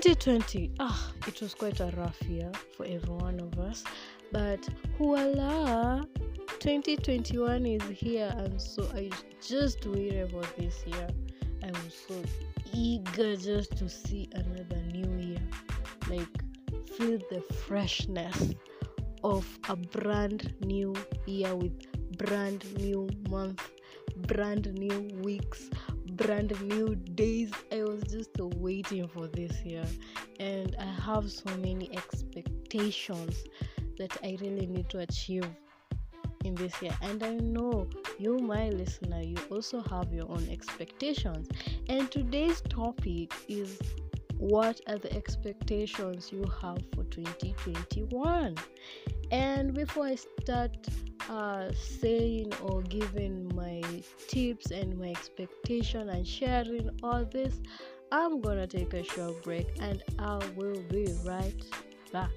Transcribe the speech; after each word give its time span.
2020, 0.00 0.72
ah, 0.80 1.12
it 1.28 1.40
was 1.40 1.54
quite 1.54 1.78
a 1.78 1.86
rough 1.96 2.20
year 2.22 2.50
for 2.76 2.84
every 2.84 3.14
one 3.14 3.38
of 3.38 3.56
us, 3.60 3.84
but 4.32 4.58
voila, 4.98 6.02
2021 6.58 7.64
is 7.64 7.82
here, 7.90 8.34
and 8.38 8.60
so 8.60 8.90
I 8.92 9.08
just 9.40 9.86
waited 9.86 10.32
for 10.32 10.42
this 10.58 10.82
year. 10.84 11.06
I 11.62 11.70
was 11.70 11.94
so 12.08 12.20
eager 12.72 13.36
just 13.36 13.76
to 13.76 13.88
see 13.88 14.28
another 14.32 14.82
new 14.92 15.28
year, 15.28 15.42
like 16.10 16.42
feel 16.98 17.20
the 17.30 17.40
freshness 17.68 18.52
of 19.22 19.46
a 19.68 19.76
brand 19.76 20.54
new 20.64 20.92
year 21.24 21.54
with 21.54 22.18
brand 22.18 22.64
new 22.78 23.08
month, 23.30 23.70
brand 24.26 24.74
new 24.74 25.08
weeks, 25.22 25.70
brand 26.16 26.60
new 26.62 26.94
days. 26.94 27.50
I 27.72 27.82
was 27.82 28.02
just 28.04 28.30
waiting 28.38 29.08
for 29.08 29.26
this 29.26 29.60
year, 29.62 29.84
and 30.40 30.76
I 30.78 30.84
have 30.84 31.30
so 31.30 31.50
many 31.56 31.90
expectations 31.96 33.44
that 33.98 34.16
I 34.22 34.36
really 34.40 34.66
need 34.66 34.88
to 34.90 35.00
achieve 35.00 35.46
in 36.44 36.54
this 36.54 36.80
year. 36.82 36.96
And 37.02 37.22
I 37.22 37.34
know 37.34 37.88
you, 38.18 38.38
my 38.38 38.68
listener, 38.70 39.20
you 39.20 39.36
also 39.50 39.82
have 39.82 40.12
your 40.12 40.30
own 40.30 40.48
expectations. 40.50 41.48
And 41.88 42.10
today's 42.10 42.60
topic 42.62 43.32
is 43.48 43.80
what 44.38 44.80
are 44.88 44.98
the 44.98 45.12
expectations 45.14 46.30
you 46.32 46.44
have 46.60 46.78
for 46.94 47.04
2021? 47.04 48.56
And 49.30 49.74
before 49.74 50.06
I 50.06 50.16
start 50.16 50.86
uh, 51.28 51.72
saying 51.72 52.52
or 52.62 52.82
giving 52.82 53.50
my 53.54 53.82
tips 54.28 54.70
and 54.70 54.98
my 54.98 55.08
expectation 55.08 56.10
and 56.10 56.26
sharing 56.26 56.90
all 57.02 57.24
this, 57.24 57.60
I'm 58.12 58.40
gonna 58.40 58.66
take 58.66 58.92
a 58.94 59.02
short 59.02 59.42
break 59.42 59.66
and 59.80 60.02
I 60.18 60.40
will 60.56 60.82
be 60.90 61.08
right 61.24 61.54
back. 62.12 62.30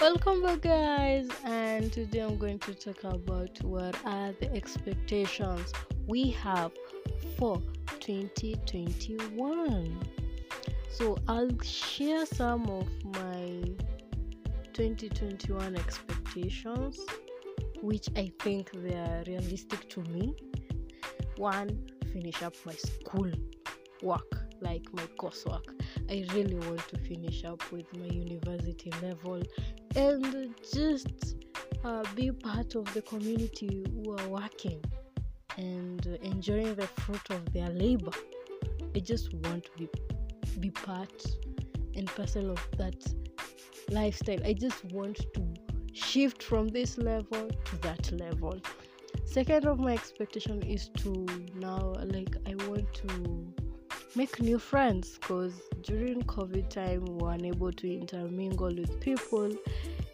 Welcome 0.00 0.42
back, 0.42 0.62
guys, 0.62 1.28
and 1.44 1.92
today 1.92 2.20
I'm 2.20 2.38
going 2.38 2.60
to 2.60 2.72
talk 2.72 3.04
about 3.04 3.62
what 3.62 3.94
are 4.06 4.32
the 4.40 4.50
expectations 4.54 5.72
we 6.06 6.30
have 6.30 6.72
for 7.36 7.60
2021. 8.00 10.17
So, 10.90 11.16
I'll 11.28 11.50
share 11.62 12.26
some 12.26 12.68
of 12.70 12.88
my 13.04 13.62
2021 14.72 15.76
expectations, 15.76 16.98
which 17.82 18.08
I 18.16 18.32
think 18.40 18.70
they 18.72 18.94
are 18.94 19.22
realistic 19.26 19.88
to 19.90 20.02
me. 20.02 20.34
One, 21.36 21.88
finish 22.12 22.42
up 22.42 22.54
my 22.64 22.74
school 22.74 23.30
work, 24.02 24.46
like 24.60 24.84
my 24.92 25.06
coursework. 25.18 25.64
I 26.10 26.24
really 26.34 26.56
want 26.56 26.86
to 26.88 26.98
finish 26.98 27.44
up 27.44 27.70
with 27.70 27.86
my 27.96 28.06
university 28.06 28.92
level 29.02 29.42
and 29.94 30.54
just 30.72 31.36
uh, 31.84 32.04
be 32.14 32.30
part 32.32 32.74
of 32.74 32.92
the 32.94 33.02
community 33.02 33.84
who 33.92 34.16
are 34.16 34.28
working 34.28 34.82
and 35.56 36.04
enjoying 36.22 36.74
the 36.74 36.86
fruit 36.86 37.30
of 37.30 37.52
their 37.52 37.68
labor. 37.68 38.12
I 38.94 39.00
just 39.00 39.32
want 39.34 39.64
to 39.64 39.70
be 39.76 39.88
be 40.60 40.70
part 40.70 41.24
and 41.94 42.06
parcel 42.06 42.50
of 42.50 42.68
that 42.76 42.96
lifestyle. 43.90 44.38
I 44.44 44.52
just 44.52 44.84
want 44.86 45.16
to 45.34 45.42
shift 45.92 46.42
from 46.42 46.68
this 46.68 46.98
level 46.98 47.48
to 47.48 47.76
that 47.78 48.10
level. 48.12 48.60
Second 49.24 49.66
of 49.66 49.78
my 49.78 49.92
expectation 49.92 50.62
is 50.62 50.88
to 50.98 51.26
now 51.54 51.94
like 52.14 52.36
I 52.46 52.54
want 52.66 52.92
to 52.94 53.46
make 54.14 54.40
new 54.40 54.58
friends 54.58 55.18
because 55.20 55.54
during 55.82 56.22
COVID 56.22 56.70
time 56.70 57.04
we 57.04 57.14
were 57.14 57.32
unable 57.32 57.72
to 57.72 57.86
intermingle 57.92 58.74
with 58.74 59.00
people 59.00 59.52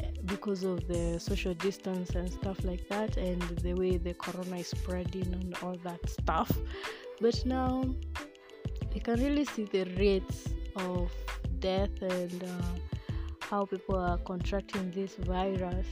eh, 0.00 0.10
because 0.24 0.62
of 0.62 0.86
the 0.88 1.18
social 1.18 1.54
distance 1.54 2.10
and 2.10 2.30
stuff 2.30 2.64
like 2.64 2.86
that 2.88 3.16
and 3.16 3.42
the 3.42 3.74
way 3.74 3.96
the 3.96 4.14
corona 4.14 4.58
is 4.58 4.68
spreading 4.68 5.32
and 5.32 5.54
all 5.62 5.76
that 5.84 6.08
stuff. 6.08 6.50
But 7.20 7.44
now 7.44 7.94
you 8.98 9.04
can 9.04 9.22
really 9.22 9.44
see 9.44 9.62
the 9.62 9.84
rates 9.96 10.48
of 10.74 11.12
death 11.60 12.02
and 12.02 12.42
uh, 12.42 13.06
how 13.38 13.64
people 13.64 13.94
are 13.94 14.18
contracting 14.18 14.90
this 14.90 15.14
virus 15.14 15.86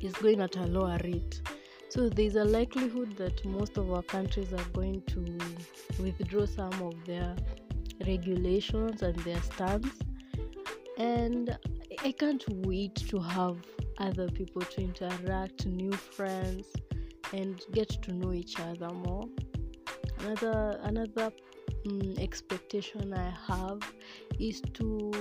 is 0.00 0.14
going 0.14 0.40
at 0.40 0.56
a 0.56 0.62
lower 0.62 0.98
rate. 1.04 1.42
So 1.90 2.08
there's 2.08 2.36
a 2.36 2.44
likelihood 2.44 3.18
that 3.18 3.44
most 3.44 3.76
of 3.76 3.92
our 3.92 4.02
countries 4.02 4.54
are 4.54 4.68
going 4.72 5.02
to 5.08 5.38
withdraw 6.02 6.46
some 6.46 6.72
of 6.80 6.94
their 7.04 7.36
regulations 8.06 9.02
and 9.02 9.16
their 9.16 9.42
stance. 9.42 9.98
And 10.96 11.58
I 12.02 12.12
can't 12.12 12.44
wait 12.64 12.94
to 13.10 13.18
have 13.18 13.58
other 13.98 14.30
people 14.30 14.62
to 14.62 14.80
interact, 14.80 15.66
new 15.66 15.92
friends, 15.92 16.68
and 17.34 17.60
get 17.72 17.90
to 18.04 18.12
know 18.14 18.32
each 18.32 18.58
other 18.60 18.88
more. 18.88 19.28
Another 20.20 20.80
another 20.82 21.30
um, 21.88 22.14
expectation 22.18 23.12
I 23.14 23.32
have 23.46 23.80
is 24.38 24.60
to 24.74 25.12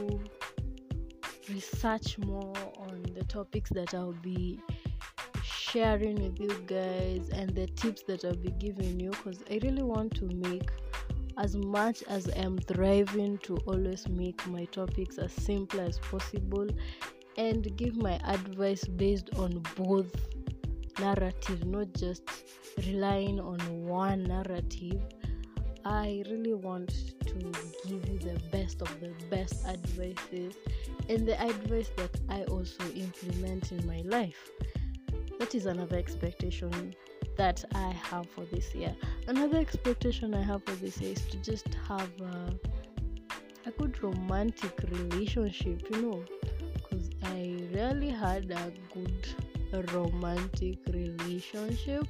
research 1.50 2.18
more 2.20 2.54
on 2.78 3.04
the 3.14 3.24
topics 3.26 3.70
that 3.72 3.94
I'll 3.94 4.14
be 4.14 4.60
sharing 5.44 6.16
with 6.16 6.40
you 6.40 6.58
guys 6.66 7.30
and 7.30 7.54
the 7.56 7.68
tips 7.68 8.04
that 8.04 8.26
I'll 8.26 8.36
be 8.36 8.52
giving 8.52 9.00
you 9.00 9.12
because 9.12 9.44
I 9.50 9.60
really 9.62 9.84
want 9.84 10.16
to 10.16 10.26
make 10.26 10.70
as 11.38 11.56
much 11.56 12.02
as 12.04 12.30
I'm 12.38 12.58
thriving 12.58 13.38
to 13.40 13.58
always 13.68 14.08
make 14.08 14.46
my 14.48 14.66
topics 14.66 15.18
as 15.18 15.34
simple 15.34 15.82
as 15.82 16.00
possible 16.00 16.68
and 17.38 17.76
give 17.76 17.98
my 17.98 18.20
advice 18.26 18.86
based 18.86 19.30
on 19.38 19.62
both 19.76 20.16
narrative, 21.00 21.66
not 21.66 21.94
just 21.94 22.24
relying 22.86 23.40
on 23.40 23.58
one 23.86 24.24
narrative. 24.24 25.02
I 25.86 26.24
really 26.32 26.56
want 26.56 26.90
to 27.28 27.34
give 27.88 28.10
you 28.10 28.18
the 28.18 28.40
best 28.52 28.82
of 28.82 29.00
the 29.00 29.14
best 29.30 29.68
advices 29.68 30.56
and 31.10 31.28
the 31.28 31.40
advice 31.40 31.92
that 31.98 32.10
I 32.28 32.44
also 32.46 32.84
implement 32.96 33.72
in 33.72 33.86
my 33.86 34.02
life. 34.04 34.50
That 35.38 35.54
is 35.54 35.68
another 35.68 35.98
expectation 35.98 36.96
that 37.38 37.64
I 37.76 37.92
have 37.92 38.28
for 38.32 38.46
this 38.46 38.74
year. 38.74 38.96
Another 39.28 39.60
expectation 39.60 40.34
I 40.34 40.42
have 40.42 40.64
for 40.64 40.72
this 40.72 41.00
year 41.00 41.12
is 41.12 41.22
to 41.28 41.38
just 41.38 41.68
have 41.88 42.10
a, 42.20 42.54
a 43.68 43.72
good 43.78 44.02
romantic 44.02 44.72
relationship, 44.90 45.88
you 45.92 46.02
know, 46.02 46.24
because 46.74 47.12
I 47.26 47.60
really 47.74 48.10
had 48.10 48.50
a 48.50 48.72
good 48.92 49.92
romantic 49.94 50.80
relationship. 50.88 52.08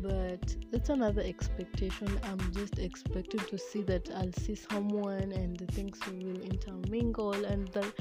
But 0.00 0.54
that's 0.70 0.90
another 0.90 1.22
expectation. 1.22 2.08
I'm 2.24 2.38
just 2.52 2.78
expecting 2.78 3.40
to 3.40 3.58
see 3.58 3.82
that 3.82 4.08
I'll 4.14 4.32
see 4.32 4.54
someone 4.54 5.32
and 5.32 5.58
the 5.58 5.66
things 5.66 5.98
will 6.06 6.40
intermingle 6.40 7.44
and 7.44 7.66
the, 7.68 7.92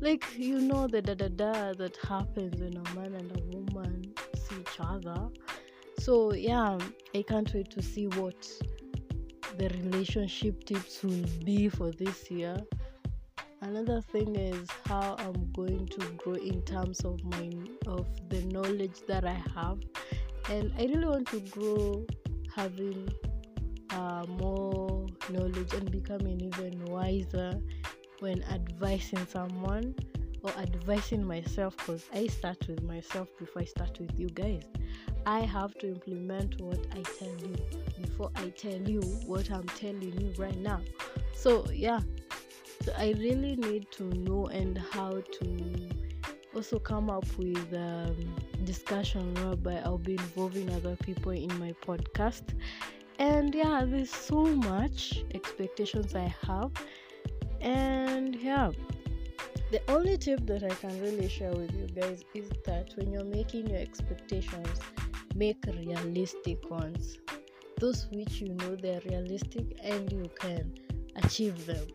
like 0.00 0.24
you 0.36 0.60
know 0.60 0.86
the 0.86 1.00
da 1.00 1.14
da 1.14 1.28
da 1.28 1.72
that 1.72 1.96
happens 2.06 2.60
when 2.60 2.76
a 2.76 2.94
man 2.94 3.14
and 3.14 3.32
a 3.38 3.56
woman 3.56 4.12
see 4.34 4.56
each 4.60 4.80
other. 4.80 5.28
So 5.98 6.34
yeah 6.34 6.78
i 7.14 7.22
can't 7.22 7.52
wait 7.54 7.70
to 7.70 7.82
see 7.82 8.06
what 8.08 8.46
the 9.56 9.68
relationship 9.82 10.64
tips 10.64 11.02
will 11.02 11.24
be 11.44 11.70
for 11.70 11.90
this 11.92 12.30
year. 12.30 12.56
Another 13.62 14.02
thing 14.02 14.36
is 14.36 14.68
how 14.84 15.16
i'm 15.18 15.50
going 15.52 15.86
to 15.88 16.06
grow 16.18 16.34
in 16.34 16.60
terms 16.62 17.00
of 17.00 17.24
my 17.24 17.50
of 17.86 18.06
the 18.28 18.42
knowledge 18.42 19.00
that 19.08 19.24
i 19.24 19.42
have 19.54 19.78
and 20.50 20.72
i 20.78 20.84
really 20.84 21.06
want 21.06 21.26
to 21.28 21.40
grow 21.40 22.06
having 22.54 23.08
uh, 23.90 24.24
more 24.40 25.06
knowledge 25.30 25.72
and 25.74 25.90
becoming 25.90 26.40
even 26.40 26.84
wiser 26.86 27.58
when 28.20 28.42
advising 28.44 29.24
someone 29.26 29.94
or 30.42 30.50
advising 30.58 31.24
myself 31.24 31.76
because 31.76 32.04
i 32.14 32.26
start 32.26 32.58
with 32.68 32.82
myself 32.82 33.28
before 33.38 33.62
i 33.62 33.64
start 33.64 33.98
with 34.00 34.18
you 34.18 34.28
guys 34.30 34.62
I 35.26 35.40
have 35.40 35.76
to 35.78 35.88
implement 35.88 36.60
what 36.60 36.78
I 36.92 37.02
tell 37.18 37.36
you 37.40 37.56
before 38.00 38.30
I 38.36 38.48
tell 38.50 38.80
you 38.88 39.00
what 39.26 39.50
I'm 39.50 39.66
telling 39.66 40.20
you 40.20 40.32
right 40.38 40.56
now. 40.56 40.80
So, 41.34 41.66
yeah, 41.72 41.98
so 42.84 42.92
I 42.96 43.10
really 43.18 43.56
need 43.56 43.90
to 43.92 44.04
know 44.04 44.46
and 44.46 44.78
how 44.78 45.20
to 45.20 45.88
also 46.56 46.78
come 46.78 47.10
up 47.10 47.26
with 47.36 47.74
um, 47.74 48.16
discussion 48.64 49.34
whereby 49.34 49.82
I'll 49.84 49.98
be 49.98 50.14
involving 50.14 50.70
other 50.72 50.96
people 50.96 51.32
in 51.32 51.52
my 51.58 51.74
podcast. 51.86 52.44
And 53.18 53.54
yeah, 53.54 53.84
there's 53.86 54.10
so 54.10 54.46
much 54.46 55.22
expectations 55.34 56.14
I 56.14 56.34
have, 56.46 56.70
and 57.60 58.34
yeah, 58.36 58.70
the 59.70 59.80
only 59.88 60.16
tip 60.16 60.46
that 60.46 60.62
I 60.62 60.74
can 60.82 60.98
really 61.02 61.28
share 61.28 61.52
with 61.52 61.72
you 61.74 61.88
guys 61.88 62.24
is 62.34 62.48
that 62.64 62.92
when 62.96 63.12
you're 63.12 63.24
making 63.24 63.68
your 63.68 63.78
expectations, 63.78 64.80
make 65.34 65.62
realistic 65.66 66.70
ones. 66.70 67.18
Those 67.78 68.06
which 68.12 68.40
you 68.40 68.54
know 68.54 68.76
they're 68.76 69.02
realistic 69.10 69.78
and 69.82 70.10
you 70.10 70.30
can 70.40 70.72
achieve 71.16 71.66
them. 71.66 71.86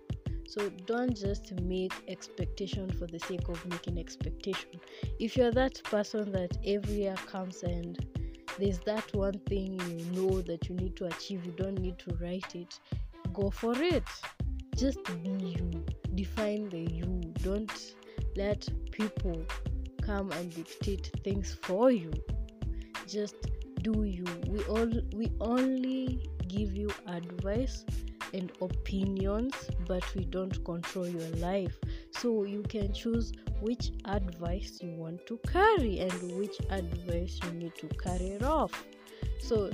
So 0.52 0.70
don't 0.86 1.16
just 1.16 1.54
make 1.62 1.94
expectation 2.10 2.90
for 3.00 3.08
the 3.08 3.20
sake 3.20 3.48
of 3.48 3.66
making 3.68 3.98
expectation. 3.98 4.82
If 5.18 5.38
you're 5.38 5.54
that 5.54 5.82
person 5.86 6.34
that 6.34 6.58
every 6.66 7.04
year 7.04 7.16
comes 7.26 7.64
and 7.64 7.98
there's 8.60 8.80
that 8.80 9.16
one 9.16 9.40
thing 9.48 9.80
you 9.80 10.04
know 10.12 10.42
that 10.42 10.68
you 10.68 10.76
need 10.76 10.98
to 10.98 11.06
achieve, 11.06 11.46
you 11.46 11.54
don't 11.54 11.80
need 11.80 11.98
to 12.00 12.18
write 12.20 12.54
it, 12.54 12.78
go 13.32 13.50
for 13.50 13.82
it. 13.82 14.04
Just 14.76 15.02
be 15.24 15.30
you. 15.30 15.86
Define 16.16 16.68
the 16.68 16.80
you. 16.80 17.22
Don't 17.44 17.96
let 18.36 18.68
people 18.92 19.46
come 20.02 20.34
and 20.34 20.54
dictate 20.54 21.12
things 21.24 21.58
for 21.62 21.92
you. 21.92 22.12
Just 23.08 23.38
do 23.84 24.04
you. 24.04 24.26
We 24.48 24.62
all 24.66 24.92
we 25.16 25.32
only 25.40 26.30
give 26.50 26.76
you 26.76 26.90
advice 27.08 27.86
and 28.34 28.52
opinions, 28.62 29.54
but 29.88 30.04
we 30.16 30.26
don't 30.26 30.64
control 30.66 31.08
your 31.08 31.30
life. 31.38 31.78
So 32.12 32.44
you 32.44 32.64
can 32.64 32.94
choose 32.94 33.34
which 33.62 33.92
advice 34.06 34.80
you 34.82 34.92
want 34.92 35.26
to 35.28 35.40
carry 35.48 36.00
and 36.00 36.40
which 36.40 36.58
advice 36.70 37.40
you 37.44 37.52
need 37.54 37.76
to 37.76 37.88
carry 37.88 38.42
off. 38.42 38.86
So 39.40 39.72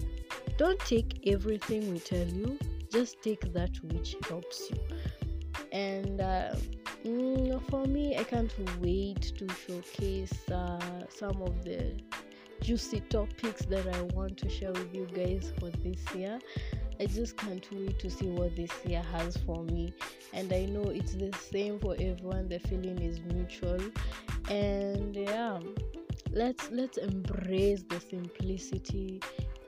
don't 0.57 0.79
take 0.79 1.21
everything 1.27 1.91
we 1.91 1.99
tell 1.99 2.27
you, 2.27 2.57
just 2.91 3.21
take 3.21 3.53
that 3.53 3.71
which 3.83 4.15
helps 4.27 4.69
you. 4.69 4.77
And 5.71 6.21
uh, 6.21 6.55
mm, 7.05 7.61
for 7.69 7.85
me, 7.85 8.17
I 8.17 8.23
can't 8.23 8.53
wait 8.81 9.33
to 9.37 9.47
showcase 9.67 10.49
uh, 10.49 10.79
some 11.09 11.41
of 11.41 11.63
the 11.63 11.93
juicy 12.61 13.01
topics 13.01 13.65
that 13.65 13.87
I 13.95 14.01
want 14.13 14.37
to 14.37 14.49
share 14.49 14.71
with 14.71 14.93
you 14.93 15.07
guys 15.13 15.53
for 15.59 15.69
this 15.69 15.99
year. 16.15 16.39
I 16.99 17.05
just 17.05 17.37
can't 17.37 17.65
wait 17.71 17.99
to 17.99 18.09
see 18.09 18.27
what 18.27 18.55
this 18.55 18.71
year 18.85 19.03
has 19.11 19.37
for 19.37 19.63
me. 19.63 19.93
And 20.33 20.51
I 20.51 20.65
know 20.65 20.89
it's 20.89 21.13
the 21.13 21.31
same 21.33 21.79
for 21.79 21.93
everyone. 21.93 22.49
The 22.49 22.59
feeling 22.59 22.99
is 22.99 23.19
mutual. 23.21 23.79
And 24.49 25.15
yeah, 25.15 25.59
let's 26.31 26.69
let's 26.71 26.97
embrace 26.97 27.83
the 27.83 27.99
simplicity 27.99 29.21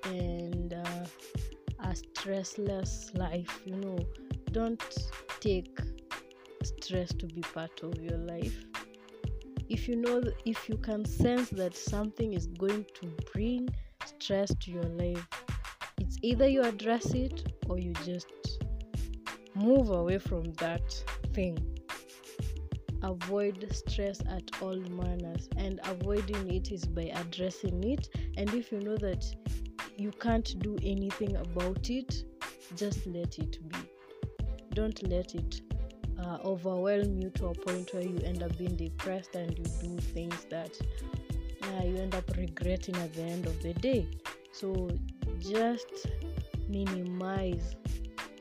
and 0.06 0.74
uh, 0.74 1.06
a 1.80 1.88
stressless 1.90 3.16
life. 3.18 3.62
You 3.66 3.76
know, 3.76 4.00
don't 4.52 4.84
take 5.40 5.80
stress 6.64 7.14
to 7.14 7.26
be 7.28 7.42
part 7.42 7.82
of 7.84 8.00
your 8.02 8.18
life. 8.18 8.66
If 9.70 9.88
you 9.88 9.98
know, 9.98 10.24
if 10.46 10.68
you 10.68 10.78
can 10.78 11.06
sense 11.06 11.50
that 11.52 11.76
something 11.76 12.34
is 12.34 12.48
going 12.48 12.86
to 12.96 13.12
bring 13.32 13.70
stress 14.04 14.52
to 14.62 14.72
your 14.72 14.84
life, 14.84 15.28
it's 16.00 16.18
either 16.22 16.48
you 16.48 16.62
address 16.64 17.14
it 17.14 17.54
or 17.68 17.78
you 17.78 17.94
just 18.06 18.28
move 19.56 19.90
away 19.90 20.18
from 20.18 20.54
that 20.54 20.94
thing. 21.34 21.58
Avoid 23.04 23.66
stress 23.72 24.20
at 24.30 24.44
all 24.62 24.78
manners 24.90 25.50
and 25.56 25.80
avoiding 25.86 26.54
it 26.54 26.72
is 26.72 26.86
by 26.86 27.12
addressing 27.16 27.84
it. 27.84 28.10
And 28.38 28.54
if 28.54 28.72
you 28.72 28.80
know 28.80 28.98
that 28.98 29.26
you 29.98 30.12
can't 30.12 30.58
do 30.60 30.78
anything 30.82 31.36
about 31.36 31.90
it 31.90 32.24
just 32.76 33.06
let 33.08 33.38
it 33.40 33.58
be. 33.68 33.78
Don't 34.74 35.02
let 35.10 35.34
it 35.36 35.62
uh, 36.20 36.38
overwhelm 36.44 37.20
you 37.20 37.30
to 37.32 37.48
a 37.48 37.54
point 37.54 37.94
where 37.94 38.04
you 38.04 38.20
end 38.24 38.44
up 38.44 38.58
being 38.58 38.76
depressed 38.76 39.36
and 39.36 39.58
you 39.58 39.66
do 39.82 39.98
things 40.00 40.46
that 40.50 40.78
uh, 41.64 41.84
you 41.84 41.98
end 41.98 42.16
up 42.16 42.30
regretting 42.38 42.96
at 42.98 43.14
the 43.14 43.24
end 43.24 43.46
of 43.46 43.62
the 43.62 43.74
day. 43.74 44.08
So 44.52 44.90
just 45.40 46.08
minimize 46.68 47.76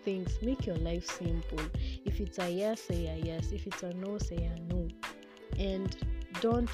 things 0.05 0.39
make 0.43 0.67
your 0.67 0.77
life 0.77 1.07
simple. 1.07 1.61
If 2.05 2.21
it's 2.21 2.39
a 2.39 2.51
yes 2.51 2.83
say 2.83 3.07
a 3.07 3.17
yes. 3.25 3.53
If 3.53 3.67
it's 3.67 3.83
a 3.83 3.93
no 3.95 4.19
say 4.19 4.37
a 4.37 4.73
no. 4.73 4.89
And 5.59 5.97
don't 6.41 6.71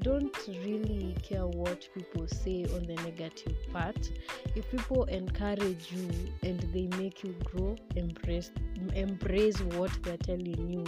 don't 0.00 0.36
really 0.48 1.16
care 1.22 1.46
what 1.46 1.88
people 1.94 2.26
say 2.26 2.64
on 2.74 2.84
the 2.86 2.96
negative 3.04 3.56
part. 3.72 4.10
If 4.54 4.70
people 4.70 5.04
encourage 5.04 5.92
you 5.92 6.08
and 6.42 6.60
they 6.72 6.88
make 6.98 7.22
you 7.22 7.34
grow 7.44 7.76
embrace 7.94 8.50
embrace 8.94 9.60
what 9.60 9.90
they're 10.02 10.16
telling 10.16 10.70
you 10.70 10.84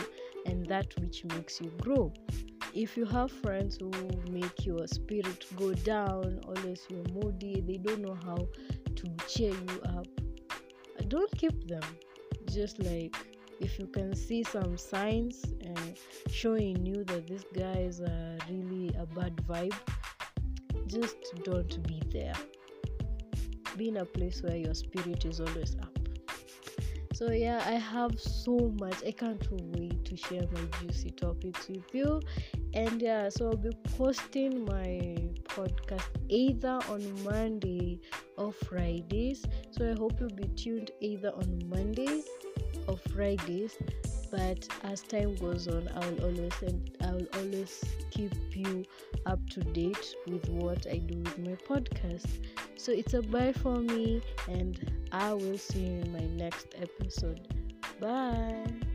and 0.47 0.67
that 0.67 0.95
which 1.01 1.25
makes 1.27 1.61
you 1.61 1.71
grow 1.81 2.13
if 2.85 2.97
you 2.97 3.05
have 3.05 3.31
friends 3.31 3.79
who 3.81 3.91
make 4.31 4.65
your 4.65 4.87
spirit 4.87 5.45
go 5.57 5.75
down 5.75 6.41
always 6.47 6.87
you're 6.89 7.09
moody 7.13 7.61
they 7.67 7.77
don't 7.77 8.01
know 8.01 8.17
how 8.25 8.39
to 8.95 9.05
cheer 9.27 9.53
you 9.53 9.81
up 9.97 10.07
don't 11.09 11.31
keep 11.39 11.67
them. 11.67 11.83
Just 12.51 12.83
like 12.83 13.17
if 13.61 13.79
you 13.79 13.87
can 13.87 14.15
see 14.15 14.43
some 14.43 14.77
signs 14.77 15.45
uh, 15.67 15.81
showing 16.31 16.85
you 16.87 17.05
that 17.05 17.27
this 17.27 17.45
guy 17.57 17.81
is 17.81 18.01
uh, 18.01 18.39
really 18.49 18.95
a 18.99 19.07
bad 19.07 19.35
vibe 19.49 19.77
just 20.87 21.17
don't 21.45 21.83
be 21.87 22.03
there. 22.11 22.35
Be 23.77 23.89
in 23.89 23.99
a 23.99 24.05
place 24.05 24.43
where 24.43 24.57
your 24.57 24.75
spirit 24.75 25.25
is 25.25 25.41
always 25.41 25.77
up 25.83 25.88
so 27.19 27.33
yeah 27.33 27.61
i 27.67 27.73
have 27.73 28.19
so 28.21 28.73
much. 28.79 28.95
I 29.05 29.11
can't 29.11 29.45
wait 29.75 30.05
to 30.05 30.17
share 30.17 30.47
my 30.53 30.61
juicy 30.81 31.11
topics 31.11 31.69
with 31.69 31.93
you. 31.93 32.21
And 32.75 33.03
yeah 33.03 33.29
so 33.29 33.49
i'll 33.49 33.57
be 33.57 33.73
posting 33.97 34.65
my 34.65 35.17
podcast 35.49 36.07
either 36.29 36.79
on 36.89 37.03
monday 37.25 37.99
or 38.37 38.53
fridays. 38.53 39.45
So 39.73 39.91
i 39.91 39.99
hope 39.99 40.21
you'll 40.21 40.31
be 40.31 40.47
tuned 40.55 40.93
either 41.01 41.33
on 41.35 41.61
mondays 41.69 42.27
or 42.87 42.97
fridays. 42.97 43.77
But 44.31 44.69
as 44.85 45.03
time 45.03 45.35
goes 45.37 45.67
on 45.67 45.89
i 45.97 46.09
will 46.09 46.27
always 46.27 46.63
and 46.63 46.89
i 47.03 47.11
will 47.11 47.27
always 47.35 47.83
keep 48.13 48.33
you 48.55 48.85
up 49.27 49.41
to 49.51 49.61
date 49.61 50.15
with 50.29 50.49
what 50.51 50.87
i 50.87 50.99
do 50.99 51.19
with 51.19 51.39
my 51.39 51.57
podcast. 51.69 52.29
So 52.77 52.93
it's 52.93 53.15
a 53.15 53.23
bye 53.23 53.53
for 53.53 53.79
me 53.79 54.23
and 54.47 54.79
i 55.13 55.33
will 55.33 55.59
see 55.59 55.81
you 55.81 56.01
in 56.01 56.13
my 56.13 56.27
next 56.37 56.75
episode. 56.81 57.41
Bye 58.01 58.88